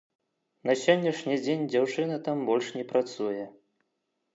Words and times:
На 0.69 0.75
сённяшні 0.83 1.39
дзень 1.43 1.63
дзяўчына 1.75 2.21
там 2.29 2.37
больш 2.51 2.67
не 2.81 2.91
працуе. 2.95 3.51